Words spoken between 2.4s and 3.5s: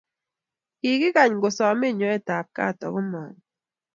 kaat aku manyo